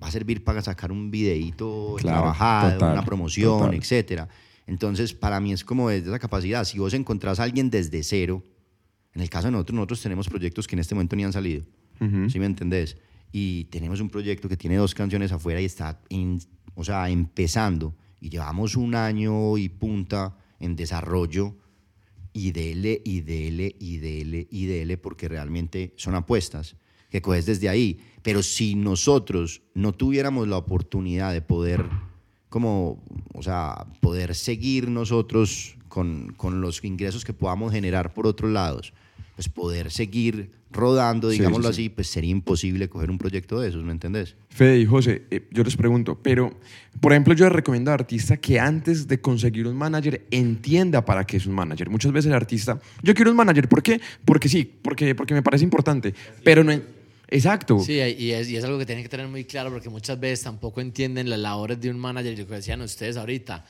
[0.01, 3.75] va a servir para sacar un videíto Claro, trabajado, total, una promoción, total.
[3.75, 4.27] etcétera.
[4.67, 6.65] Entonces, para mí es como desde esa capacidad.
[6.65, 8.43] Si vos encontrás a alguien desde cero,
[9.13, 11.63] en el caso de nosotros, nosotros tenemos proyectos que en este momento ni han salido.
[11.99, 12.29] Ujú.
[12.29, 12.97] ¿Sí me entendés?
[13.31, 16.39] Y tenemos un proyecto que tiene dos canciones afuera y está, en-
[16.75, 17.95] o sea, empezando.
[18.19, 21.55] Y llevamos un año y punta en desarrollo
[22.31, 26.75] y dele, y dele, y dele, y dele, porque realmente son apuestas
[27.09, 27.99] que coges desde ahí.
[28.23, 31.85] Pero si nosotros no tuviéramos la oportunidad de poder,
[32.49, 38.49] como, o sea, poder seguir nosotros con, con los ingresos que podamos generar por otros
[38.51, 38.93] lados,
[39.35, 41.81] pues poder seguir rodando, digámoslo sí, sí.
[41.83, 44.35] así, pues sería imposible coger un proyecto de esos, ¿me entendés?
[44.49, 46.59] Fede y José, eh, yo les pregunto, pero,
[46.99, 51.25] por ejemplo, yo les recomiendo al artista que antes de conseguir un manager entienda para
[51.25, 51.89] qué es un manager.
[51.91, 54.01] Muchas veces el artista, yo quiero un manager, ¿por qué?
[54.25, 56.71] Porque sí, porque, porque me parece importante, pero no...
[57.29, 57.79] Exacto.
[57.79, 60.43] Sí, y es, y es algo que tienen que tener muy claro porque muchas veces
[60.43, 62.37] tampoco entienden las labores de un manager.
[62.37, 63.65] Lo que decían ustedes ahorita,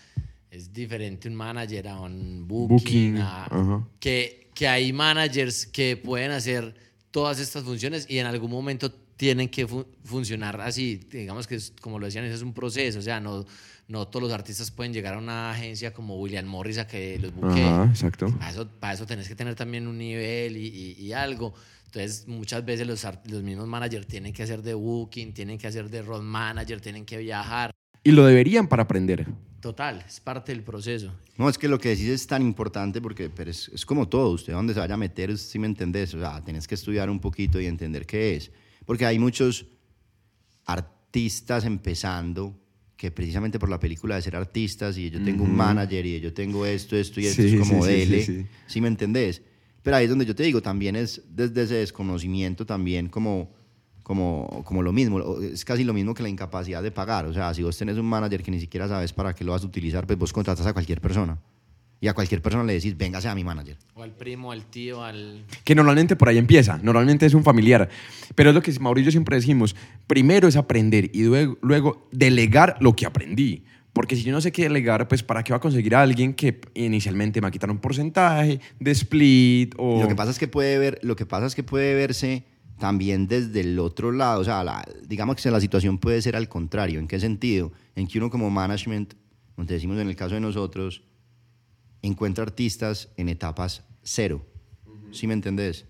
[0.51, 2.67] es diferente un manager a un booking.
[2.77, 3.87] Booking, a- ajá.
[4.01, 6.75] que, que hay managers que pueden hacer
[7.11, 10.95] todas estas funciones y en algún momento tienen que fu- funcionar así.
[11.11, 12.99] Digamos que, es, como lo decían, ese es un proceso.
[12.99, 13.45] O sea, no,
[13.87, 17.33] no todos los artistas pueden llegar a una agencia como William Morris a que los
[17.33, 17.63] buquee.
[17.63, 18.31] Ajá, exacto.
[18.37, 21.53] Para eso, para eso tenés que tener también un nivel y, y- y algo.
[21.85, 25.89] Entonces, muchas veces los, los mismos managers tienen que hacer de booking, tienen que hacer
[25.91, 27.71] de road manager, tienen que viajar.
[28.03, 29.27] Y lo deberían para aprender.
[29.61, 31.13] Total, es parte del proceso.
[31.37, 34.31] No, es que lo que decís es tan importante porque pero es, es como todo,
[34.31, 37.19] usted donde se vaya a meter, si me entendés, o sea, tenés que estudiar un
[37.19, 38.51] poquito y entender qué es.
[38.85, 39.65] Porque hay muchos
[40.65, 42.59] artistas empezando
[42.97, 46.33] que precisamente por la película de ser artistas y yo tengo un manager y yo
[46.33, 48.47] tengo esto, esto y esto, Sí, es como sí, sí, dele, sí, sí.
[48.67, 49.41] ¿sí me entendés?
[49.81, 53.53] Pero ahí es donde yo te digo, también es desde ese desconocimiento también como,
[54.03, 57.53] como, como lo mismo, es casi lo mismo que la incapacidad de pagar, o sea,
[57.53, 60.05] si vos tenés un manager que ni siquiera sabes para qué lo vas a utilizar,
[60.05, 61.39] pues vos contratas a cualquier persona
[62.03, 63.77] y a cualquier persona le decís, véngase a mi manager.
[63.93, 65.45] O al primo, al tío, al...
[65.63, 67.87] Que normalmente por ahí empieza, normalmente es un familiar.
[68.35, 69.73] Pero es lo que Mauricio siempre decimos,
[70.05, 73.63] primero es aprender y luego, luego delegar lo que aprendí.
[73.93, 76.33] Porque si yo no sé qué delegar, pues ¿para qué va a conseguir a alguien
[76.33, 79.99] que inicialmente me va a quitar un porcentaje de split o...
[79.99, 82.43] Y Lo que pasa es que puede ver, lo que pasa es que puede verse
[82.77, 86.49] también desde el otro lado, o sea, la- digamos que la situación puede ser al
[86.49, 86.99] contrario.
[86.99, 87.71] ¿En qué sentido?
[87.95, 89.13] En que uno como management,
[89.55, 91.03] como te decimos en el caso de nosotros,
[92.01, 94.45] encuentra artistas en etapas cero.
[95.11, 95.85] ¿Sí me entendés?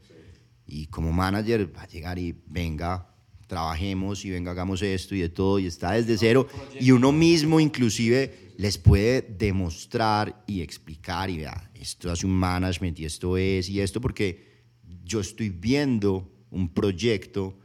[0.67, 3.08] Y como manager va a llegar y venga,
[3.48, 6.48] trabajemos y venga, hagamos esto y de todo y está desde cero.
[6.80, 13.00] Y uno mismo inclusive les puede demostrar y explicar y vea, esto hace un management
[13.00, 14.63] y esto es y esto porque
[15.04, 17.58] yo estoy viendo un proyecto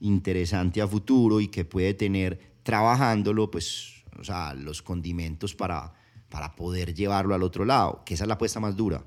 [0.00, 5.94] interesante a futuro y que puede tener trabajándolo, pues, o sea, los condimentos para,
[6.28, 9.04] para poder llevarlo al otro lado, que esa es la apuesta más dura.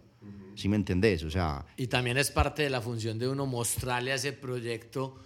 [0.56, 1.24] ¿Sí me entendés?
[1.24, 5.20] O sea, Y también es parte de la función de uno mostrarle a ese proyecto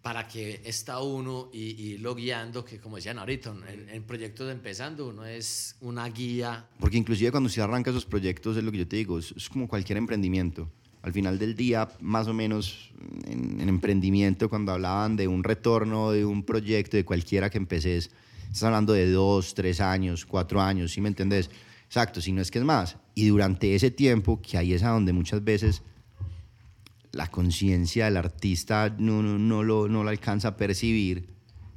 [0.00, 4.50] para que está uno y, y irlo guiando, que como decían ahorita, en, en proyectos
[4.50, 6.68] empezando uno es una guía.
[6.78, 9.48] Porque inclusive cuando se arranca esos proyectos, es lo que yo te digo, es, es
[9.48, 10.70] como cualquier emprendimiento.
[11.02, 12.92] Al final del día, más o menos
[13.26, 18.10] en, en emprendimiento, cuando hablaban de un retorno de un proyecto, de cualquiera que empeces,
[18.42, 21.50] estás hablando de dos, tres años, cuatro años, ¿sí me entendés?
[21.86, 22.98] Exacto, si no es que es más.
[23.14, 25.82] Y durante ese tiempo, que ahí es a donde muchas veces
[27.12, 31.28] la conciencia del artista no, no, no lo, no lo alcanza a percibir,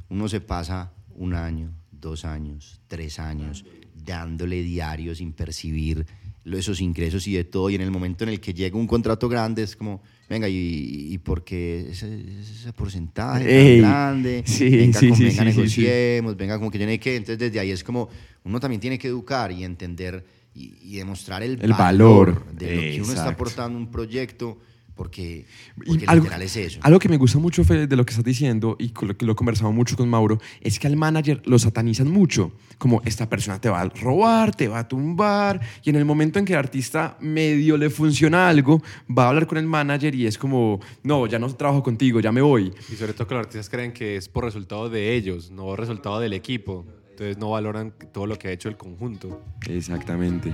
[0.10, 6.06] uno se pasa un año, dos años, tres años, dándole diario sin percibir
[6.46, 9.30] esos ingresos y de todo, y en el momento en el que llega un contrato
[9.30, 14.44] grande es como, venga, ¿y, y por qué ese, ese porcentaje tan Ey, grande?
[14.46, 15.82] sí, venga, sí, con- sí, venga sí, sí, sí.
[15.82, 18.10] negociemos, venga, como que tiene que, entonces desde ahí es como,
[18.44, 20.26] uno también tiene que educar y entender
[20.56, 22.46] y, y demostrar el, El valor.
[22.54, 24.58] de lo que uno está aportando un proyecto,
[24.96, 25.46] porque,
[25.78, 26.80] Y porque algo, literal es eso.
[26.84, 29.26] algo que me gusta mucho, Fede, de lo que estás diciendo y con lo que
[29.26, 32.52] lo he conversado mucho con Mauro, es que al manager lo satanizan mucho.
[32.78, 35.62] Como esta persona te va a robar, te va a tumbar.
[35.84, 39.48] Y en el momento en que el artista medio le funciona algo, va a hablar
[39.48, 42.74] con el manager y es como, no, ya no trabajo contigo, ya me voy.
[42.92, 46.20] Y sobre todo que los artistas creen que es por resultado de ellos, no resultado
[46.20, 46.86] del equipo.
[47.12, 49.40] Entonces no valoran todo lo que ha hecho el conjunto.
[49.70, 50.54] Exactamente.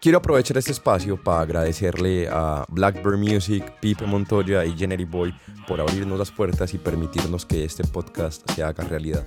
[0.00, 5.34] Quiero aprovechar este espacio para agradecerle a Blackbird Music, Pipe Montoya y Jenny Boy
[5.66, 9.26] por abrirnos las puertas y permitirnos que este podcast se haga realidad.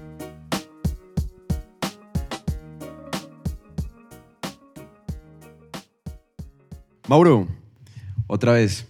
[7.08, 7.48] Mauro,
[8.28, 8.89] otra vez.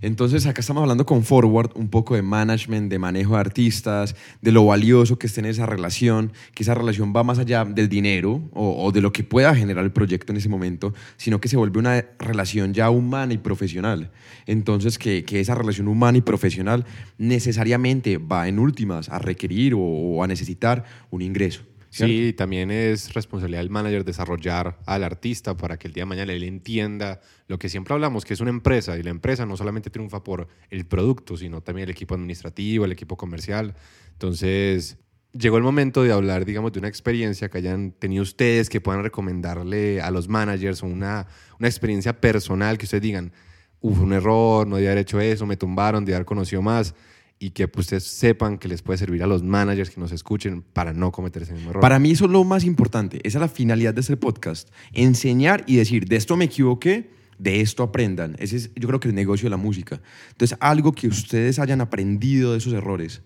[0.00, 4.52] Entonces acá estamos hablando con Forward un poco de management, de manejo de artistas, de
[4.52, 8.48] lo valioso que es tener esa relación, que esa relación va más allá del dinero
[8.52, 11.80] o, de lo que pueda generar el proyecto en ese momento, sino que se vuelve
[11.80, 14.10] una relación ya humana y profesional.
[14.46, 16.84] Entonces que, que esa relación humana y profesional
[17.18, 21.62] necesariamente va en últimas a requerir o a necesitar un ingreso.
[21.90, 26.32] Sí, también es responsabilidad del manager desarrollar al artista para que el día de mañana
[26.32, 29.90] él entienda lo que siempre hablamos, que es una empresa y la empresa no solamente
[29.90, 33.74] triunfa por el producto, sino también el equipo administrativo, el equipo comercial.
[34.12, 34.98] Entonces,
[35.32, 39.02] llegó el momento de hablar, digamos, de una experiencia que hayan tenido ustedes, que puedan
[39.02, 41.26] recomendarle a los managers una,
[41.58, 43.32] una experiencia personal que ustedes digan,
[43.80, 46.94] hubo un error, no debía haber hecho eso, me tumbaron, de haber conocido más
[47.38, 50.62] y que pues, ustedes sepan que les puede servir a los managers que nos escuchen
[50.62, 51.80] para no cometer ese mismo error.
[51.80, 53.20] Para mí eso es lo más importante.
[53.22, 54.68] Esa es la finalidad de este podcast.
[54.92, 58.36] Enseñar y decir, de esto me equivoqué, de esto aprendan.
[58.38, 60.00] Ese es, yo creo que el negocio de la música.
[60.30, 63.22] Entonces, algo que ustedes hayan aprendido de esos errores.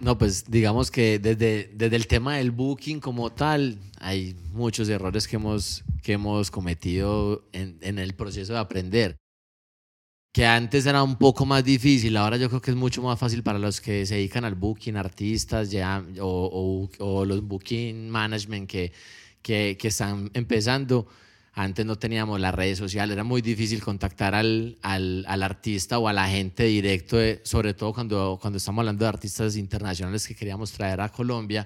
[0.00, 5.28] No, pues digamos que desde, desde el tema del booking como tal, hay muchos errores
[5.28, 9.16] que hemos, que hemos cometido en, en el proceso de aprender.
[10.34, 13.44] Que antes era un poco más difícil, ahora yo creo que es mucho más fácil
[13.44, 18.92] para los que se dedican al booking, artistas ya, o, o, los booking management que,
[19.40, 21.06] que, que, están empezando.
[21.52, 26.08] Antes no teníamos las redes sociales, era muy difícil contactar al, al, al artista o
[26.08, 30.34] a la gente directo, eh, sobre todo cuando, cuando estamos hablando de artistas internacionales que
[30.34, 31.64] queríamos traer a Colombia.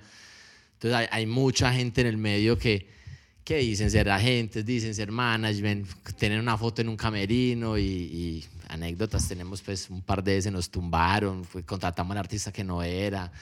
[0.75, 2.87] Entonces hay, hay mucha gente en el medio que,
[3.49, 8.45] que dicen ser agentes, dicen ser management, tener una foto en un camerino y, y
[8.69, 12.83] anécdotas tenemos pues un par de veces nos tumbaron, contratamos a un artista que no
[12.83, 13.33] era,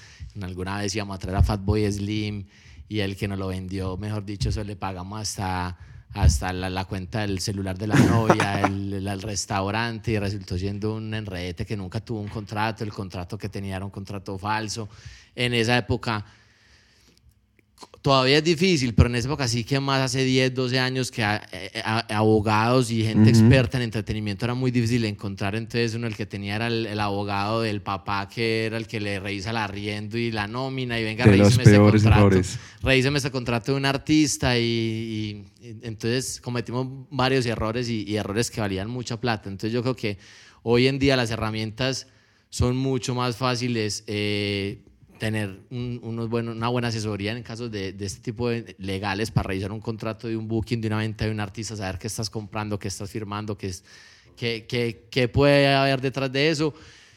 [0.40, 2.46] alguna vez íbamos a traer a Fatboy Slim
[2.88, 5.76] y el que nos lo vendió, mejor dicho, eso le pagamos hasta
[6.14, 11.12] hasta la, cuenta del celular de la novia, el, el, restaurante, y resultó siendo un
[11.14, 14.88] enredete que nunca tuvo un contrato, el contrato que tenía era un contrato falso.
[15.34, 16.24] En esa época
[18.06, 21.24] todavía es difícil, pero en esa época sí que más hace 10, 12 años que
[21.24, 25.56] abogados y gente experta en entretenimiento era muy difícil encontrar.
[25.56, 29.18] Entonces uno el que tenía era el, abogado del papá que era el que le
[29.18, 32.40] revisa el arriendo y la nómina y venga, revíseme este contrato.
[32.80, 35.44] Revíseme este contrato de un artista y,
[35.82, 39.48] entonces cometimos varios errores y, errores que valían mucha plata.
[39.48, 40.16] Entonces yo creo que
[40.62, 42.06] hoy en día las herramientas
[42.50, 44.04] son mucho más fáciles.
[44.06, 44.85] Eh,
[45.18, 49.48] tener unos buenos, una buena asesoría en casos de, de, este tipo de legales para
[49.48, 52.30] revisar un contrato de un booking, de una venta de un artista, saber qué estás
[52.30, 53.84] comprando, qué estás firmando, qué, es,
[54.36, 56.74] qué, qué, qué puede haber detrás de eso.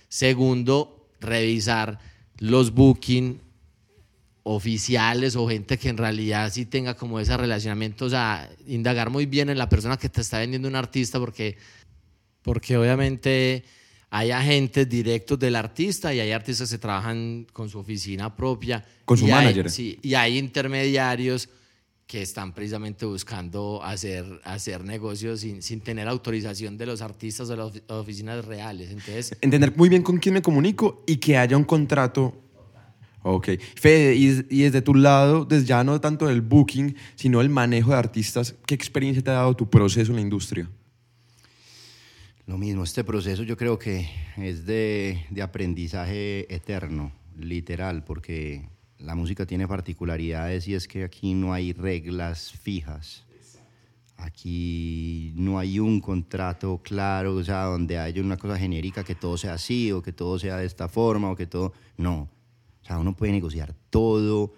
[0.08, 2.00] Segundo, revisar
[2.38, 3.42] los booking
[4.44, 9.26] oficiales o gente que en realidad sí tenga como ese relacionamiento, o sea, indagar muy
[9.26, 11.58] bien en la persona que te está vendiendo un artista porque,
[12.42, 13.64] porque obviamente
[14.10, 18.84] hay agentes directos del artista y hay artistas que trabajan con su oficina propia.
[19.06, 19.70] Con su manager.
[19.70, 21.50] sí, y hay intermediarios
[22.08, 27.56] que están precisamente buscando hacer, hacer negocios sin, sin tener autorización de los artistas o
[27.56, 28.90] las oficinas reales.
[28.90, 32.34] Entonces, Entender muy bien con quién me comunico y que haya un contrato
[33.22, 33.50] Ok.
[33.76, 37.92] Fede, y, y, desde tu lado, desde ya no tanto del booking, sino el manejo
[37.92, 40.70] de artistas, ¿qué experiencia te ha dado tu proceso en la industria?
[42.50, 49.14] Lo mismo, este proceso yo creo que es de, de, aprendizaje eterno, literal, porque la
[49.14, 53.24] música tiene particularidades y es que aquí no hay reglas fijas.
[54.18, 59.38] Aquí no hay un contrato claro, o sea, donde haya una cosa genérica que todo
[59.38, 61.74] sea así o que todo sea de esta forma o que todo...
[61.98, 62.32] No,
[62.82, 64.56] o sea, uno puede negociar todo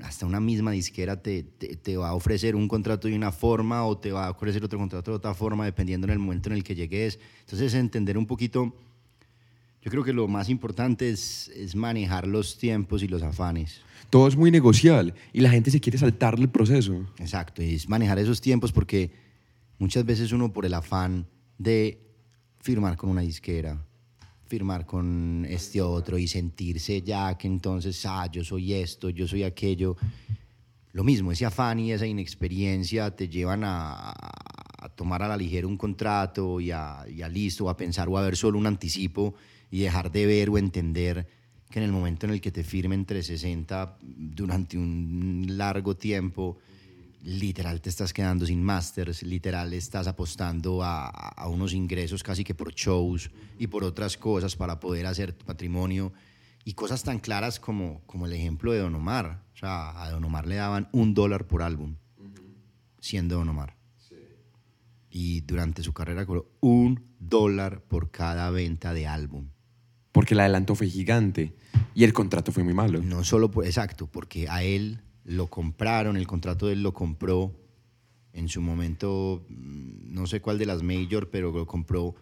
[0.00, 3.98] hasta una misma disquera te, te, va a ofrecer un contrato de una forma o
[3.98, 6.64] te va a ofrecer otro contrato de otra forma, dependiendo en el momento en el
[6.64, 7.18] que llegues.
[7.40, 8.74] Entonces, entender un poquito,
[9.82, 13.80] yo creo que lo más importante es, es manejar los tiempos y los afanes.
[14.08, 17.04] Todo es muy negocial y la gente se quiere saltar el proceso.
[17.18, 19.10] Exacto, y es manejar esos tiempos porque
[19.78, 21.26] muchas veces uno por el afán
[21.58, 21.98] de
[22.60, 23.84] firmar con una disquera,
[24.52, 29.44] firmar con este otro y sentirse ya que entonces, ah, yo soy esto, yo soy
[29.44, 29.96] aquello.
[30.92, 34.12] Lo mismo, ese afán y esa inexperiencia te llevan a,
[34.94, 38.22] tomar a la ligera un contrato y a, y a, listo, a pensar o a
[38.22, 39.32] ver solo un anticipo
[39.70, 41.26] y dejar de ver o entender
[41.70, 46.58] que en el momento en el que te firmen 360 durante un largo tiempo,
[47.22, 52.54] literal te estás quedando sin masters, literal estás apostando a, a, unos ingresos casi que
[52.54, 56.12] por shows y por otras cosas para poder hacer tu patrimonio
[56.64, 59.42] y cosas tan claras como, como el ejemplo de Don Omar.
[59.54, 61.96] O sea, a Don Omar le daban un dólar por álbum,
[63.00, 63.76] siendo Don Omar.
[65.10, 69.48] Y durante su carrera cobró un dólar por cada venta de álbum.
[70.10, 71.54] Porque el adelanto fue gigante
[71.94, 73.02] y el contrato fue muy malo.
[73.02, 77.52] No solo por, exacto, porque a él lo compraron, el contrato de él lo compró
[78.32, 82.14] en su momento, mm, no sé cuál de las major, pero lo compró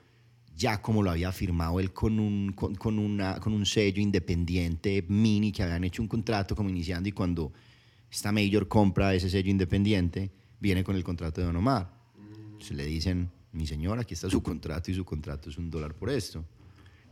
[0.56, 5.52] ya como lo había firmado él con un, con, una, con un sello independiente mini
[5.52, 7.50] que habían hecho un contrato como iniciando y cuando
[8.10, 11.90] esta major compra ese sello independiente, viene con el contrato de Don Omar.
[12.58, 15.94] Se le dicen, mi señora, aquí está su contrato y su contrato es un dólar
[15.94, 16.44] por esto.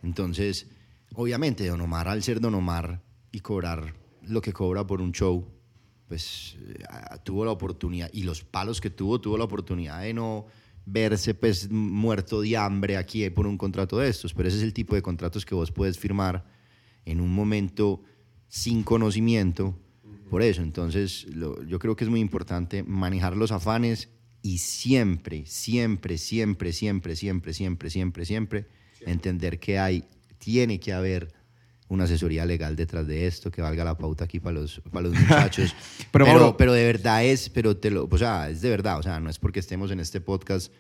[0.02, 0.66] Entonces,
[1.14, 3.00] obviamente, Don Omar, al ser Don Omar
[3.32, 5.46] y cobrar lo que cobra por un show,
[6.08, 6.84] pues eh,
[7.22, 10.46] tuvo la oportunidad, y los palos que tuvo, tuvo la oportunidad de no
[10.86, 14.72] verse pues muerto de hambre aquí por un contrato de estos, pero ese es el
[14.72, 16.44] tipo de contratos que vos puedes firmar
[17.04, 18.02] en un momento
[18.48, 19.78] sin conocimiento,
[20.30, 21.26] por eso, entonces
[21.66, 24.08] yo creo que es muy importante manejar los afanes
[24.42, 28.66] y siempre, siempre, siempre, siempre, siempre, siempre, siempre, siempre,
[29.00, 30.04] entender que hay,
[30.38, 31.32] tiene que haber
[31.88, 35.18] una asesoría legal detrás de esto, que valga la pauta aquí para los, para los
[35.18, 35.74] muchachos.
[36.12, 39.20] pero, pero, de verdad es, pero te lo, o sea, es de verdad, o sea,
[39.20, 40.72] no es porque estemos en este podcast,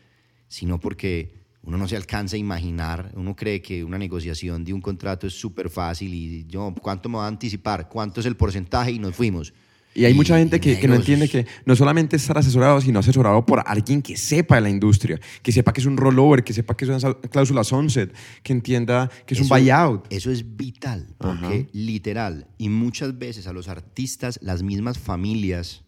[0.48, 1.32] sino porque
[1.62, 5.34] uno no se alcanza a imaginar, uno cree que una negociación de un contrato es
[5.34, 7.88] súper fácil y yo, ¿cuánto me va a anticipar?
[7.88, 8.92] ¿Cuánto es el porcentaje?
[8.92, 9.52] Y nos fuimos.
[9.98, 13.44] Y hay mucha gente que, que no entiende que no solamente estar asesorado, sino asesorado
[13.44, 16.76] por alguien que sepa de la industria, que sepa que es un rollover, que sepa
[16.76, 20.06] que es una cláusula sunset, que entienda que es un buyout.
[20.10, 25.82] Eso es vital, porque literal, y muchas veces a los artistas, las mismas familias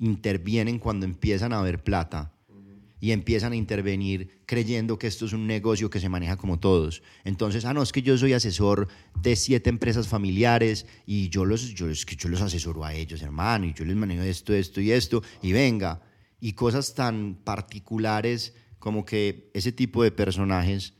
[0.00, 2.35] intervienen cuando empiezan a ver plata
[2.98, 7.02] y empiezan a intervenir creyendo que esto es un negocio que se maneja como todos.
[7.24, 8.88] Entonces, ah, no, es que yo soy asesor
[9.20, 13.22] de siete empresas familiares y yo los, yo, es que yo los asesoro a ellos,
[13.22, 16.02] hermano, y yo les manejo esto, esto y esto, y venga.
[16.40, 20.94] Y cosas tan particulares como que ese tipo de personajes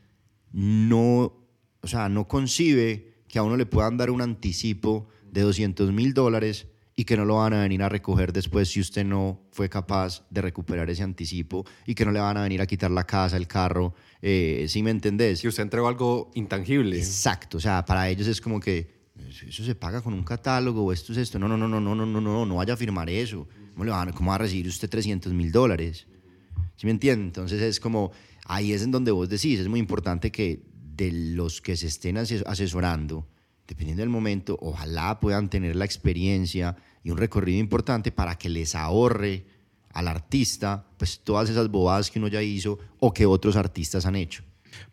[0.51, 1.47] no,
[1.81, 6.13] o sea, no concibe que a uno le puedan dar un anticipo de 200 mil
[6.13, 6.67] dólares
[6.99, 10.25] y que no lo van a venir a recoger después si usted no fue capaz
[10.31, 13.37] de recuperar ese anticipo y que no le van a venir a quitar la casa,
[13.37, 15.39] el carro, eh, ¿sí me entendés?
[15.39, 16.97] Si usted entregó algo intangible.
[16.97, 18.97] Exacto, o sea, para ellos es como que
[19.47, 21.37] eso se paga con un catálogo o esto es esto.
[21.37, 23.47] No, no, no, no, no, no, no, no, no vaya a firmar eso.
[23.73, 26.07] ¿Cómo, le van, cómo va a recibir usted 300 mil dólares?
[26.77, 27.25] ¿Sí me entiende?
[27.25, 28.11] Entonces es como,
[28.45, 30.63] ahí es en donde vos decís, es muy importante que
[30.95, 33.27] de los que se estén ases- asesorando,
[33.67, 38.75] dependiendo del momento, ojalá puedan tener la experiencia y un recorrido importante para que les
[38.75, 39.45] ahorre
[39.91, 44.15] al artista pues todas esas bobadas que uno ya hizo o que otros artistas han
[44.15, 44.43] hecho.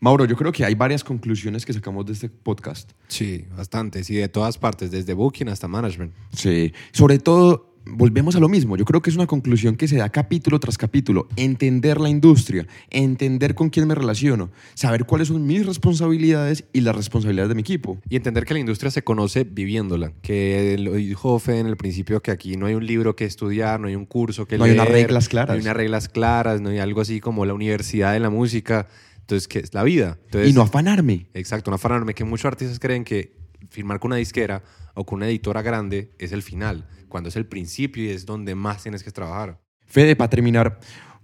[0.00, 2.92] Mauro, yo creo que hay varias conclusiones que sacamos de este podcast.
[3.08, 4.02] Sí, bastante.
[4.02, 6.12] Sí, de todas partes, desde booking hasta management.
[6.32, 8.76] Sí, sobre todo volvemos a lo mismo.
[8.76, 11.28] Yo creo que es una conclusión que se da capítulo tras capítulo.
[11.36, 16.96] Entender la industria, entender con quién me relaciono, saber cuáles son mis responsabilidades y las
[16.96, 17.98] responsabilidades de mi equipo.
[18.08, 20.12] Y entender que la industria se conoce viviéndola.
[20.22, 23.80] Que lo dijo Fede en el principio que aquí no hay un libro que estudiar,
[23.80, 25.48] no hay un curso que No hay leer, unas reglas claras.
[25.48, 28.88] No hay unas reglas claras, no hay algo así como la universidad de la música.
[29.20, 30.18] Entonces, que es la vida.
[30.26, 31.26] Entonces, y no afanarme.
[31.32, 33.32] Exacto, no afanarme, que muchos artistas creen que
[33.70, 34.62] firmar con una disquera
[34.94, 38.54] o con una editora grande es el final, cuando es el principio y es donde
[38.54, 39.60] más tienes que trabajar.
[39.86, 40.78] Fede, para terminar,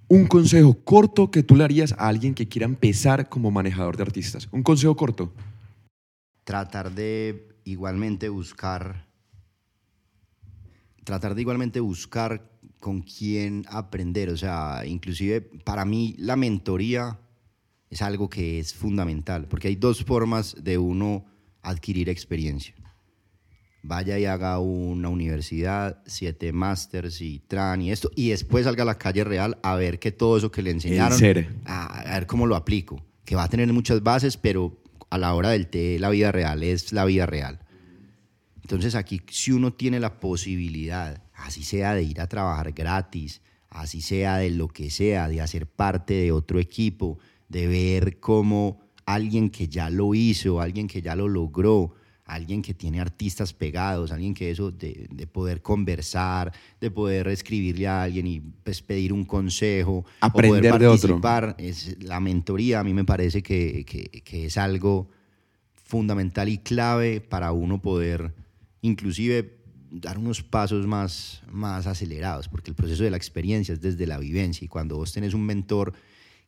[0.08, 4.02] un consejo corto que tú le harías a alguien que quiera empezar como manejador de
[4.02, 4.48] artistas.
[4.50, 5.32] Un consejo corto.
[6.44, 9.06] tratar de igualmente buscar,
[11.04, 12.50] tratar de igualmente buscar
[12.80, 14.30] con quién aprender.
[14.30, 17.20] O sea, inclusive para mí la mentoría
[17.88, 21.24] es algo que es fundamental, porque hay dos formas de uno
[21.62, 22.74] adquirir experiencia.
[23.82, 28.86] Vaya y haga una universidad, siete másters y tran y esto, y después salga a
[28.86, 31.18] la calle real a ver que todo eso que le enseñaron,
[31.64, 33.02] a, a ver cómo lo aplico.
[33.24, 36.62] Que va a tener muchas bases, pero a la hora del té, la vida real
[36.62, 37.60] es la vida real.
[38.62, 44.00] Entonces aquí, si uno tiene la posibilidad, así sea de ir a trabajar gratis, así
[44.00, 47.18] sea de lo que sea, de hacer parte de otro equipo,
[47.48, 51.94] de ver cómo alguien que ya lo hizo, alguien que ya lo logró,
[52.34, 57.86] alguien que tiene artistas pegados, alguien que eso, de, de poder conversar, de poder escribirle
[57.88, 61.20] a alguien y pues, pedir un consejo, o Aprender poder de otro.
[61.20, 65.08] participar, es, la mentoría a mí me parece que, que- que es algo
[65.84, 68.32] fundamental y clave para uno poder
[68.82, 69.58] inclusive
[69.90, 74.18] dar unos pasos más, más acelerados, porque el proceso de la experiencia es desde la
[74.18, 75.92] vivencia y cuando vos tenés un mentor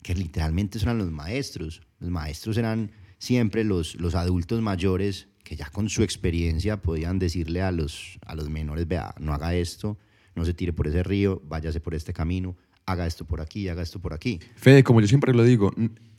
[0.01, 5.69] que literalmente eran los maestros, los maestros eran siempre los, los adultos mayores que ya
[5.69, 9.99] con su experiencia podían decirle a los, a los menores, vea, no haga esto,
[10.35, 13.83] no se tire por ese río, váyase por este camino, haga esto por aquí, haga
[13.83, 14.41] esto por aquí.
[14.57, 15.71] Fede, como yo siempre lo digo,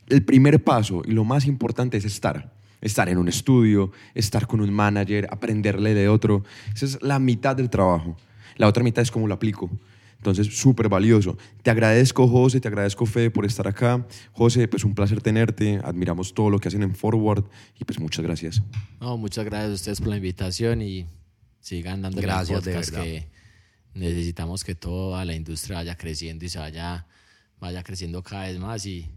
[0.06, 2.54] el primer paso y lo más importante es estar.
[2.80, 6.44] Estar en un estudio, estar con un manager, aprenderle de otro.
[6.72, 8.16] Esa es la mitad del trabajo.
[8.56, 9.68] La otra mitad es cómo lo aplico.
[10.24, 11.36] Entonces, súper valioso.
[11.62, 14.06] Te agradezco, José, te agradezco, Fede, por estar acá.
[14.32, 15.78] José, pues un placer tenerte.
[15.84, 17.44] Admiramos todo lo que hacen en Forward
[17.78, 18.62] y pues muchas gracias.
[19.02, 21.06] No, muchas gracias a ustedes por la invitación y
[21.60, 23.02] sigan dando Gracias, de verdad.
[23.02, 23.28] que
[23.92, 27.06] necesitamos que toda la industria vaya creciendo y se vaya,
[27.60, 29.10] vaya creciendo cada vez más y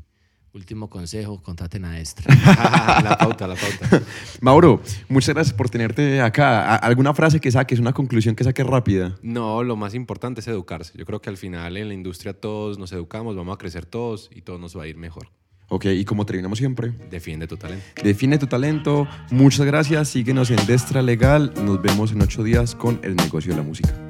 [0.53, 2.33] último consejo, contraten a Extra.
[3.03, 4.01] la pauta, la pauta.
[4.41, 6.75] Mauro, muchas gracias por tenerte acá.
[6.75, 9.15] ¿Alguna frase que saques, una conclusión que saques rápida?
[9.21, 10.97] No, lo más importante es educarse.
[10.97, 14.29] Yo creo que al final en la industria todos nos educamos, vamos a crecer todos
[14.33, 15.29] y todo nos va a ir mejor.
[15.69, 17.85] Ok, y como terminamos siempre, Defiende tu talento.
[18.01, 19.07] Define tu talento.
[19.31, 20.07] Muchas gracias.
[20.07, 21.53] Síguenos en Destra Legal.
[21.61, 24.06] Nos vemos en ocho días con el negocio de la música.